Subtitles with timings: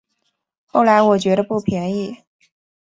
[0.65, 2.23] 后来我觉得不便宜